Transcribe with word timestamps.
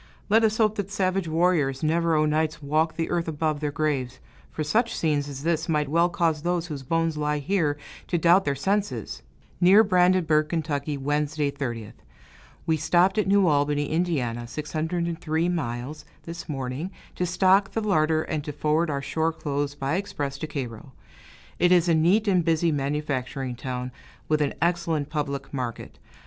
Let 0.29 0.43
us 0.43 0.57
hope 0.57 0.77
that 0.77 0.89
savage 0.89 1.27
warriors 1.27 1.83
never 1.83 2.15
o' 2.15 2.25
nights 2.25 2.59
walk 2.59 2.95
the 2.95 3.11
earth 3.11 3.27
above 3.27 3.59
their 3.59 3.69
graves; 3.69 4.17
for 4.49 4.63
such 4.63 4.97
scenes 4.97 5.29
as 5.29 5.43
this 5.43 5.69
might 5.69 5.89
well 5.89 6.09
cause 6.09 6.41
those 6.41 6.65
whose 6.65 6.81
bones 6.81 7.17
lie 7.17 7.37
here 7.37 7.77
to 8.07 8.17
doubt 8.17 8.43
their 8.43 8.55
senses. 8.55 9.21
Near 9.61 9.83
Brandenburg, 9.83 10.49
Ky., 10.49 10.97
Wednesday, 10.97 11.51
30th. 11.51 11.93
We 12.65 12.77
stopped 12.77 13.19
at 13.19 13.27
New 13.27 13.45
Albany, 13.45 13.91
Ind. 13.91 14.49
(603 14.49 15.49
miles), 15.49 16.03
this 16.23 16.49
morning, 16.49 16.89
to 17.13 17.27
stock 17.27 17.69
the 17.69 17.81
larder 17.81 18.23
and 18.23 18.43
to 18.43 18.51
forward 18.51 18.89
our 18.89 19.03
shore 19.03 19.31
clothes 19.31 19.75
by 19.75 19.97
express 19.97 20.39
to 20.39 20.47
Cairo. 20.47 20.93
It 21.59 21.71
is 21.71 21.87
a 21.87 21.93
neat 21.93 22.27
and 22.27 22.43
busy 22.43 22.71
manufacturing 22.71 23.55
town, 23.55 23.91
with 24.27 24.41
an 24.41 24.55
excellent 24.63 25.11
public 25.11 25.53
market. 25.53 25.99